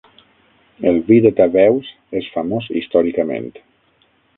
[0.93, 1.93] El vi de Tavèus
[2.23, 3.51] és famós històricament.